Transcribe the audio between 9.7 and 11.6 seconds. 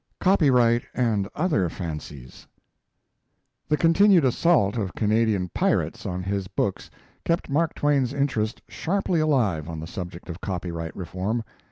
the subject of copyright reform.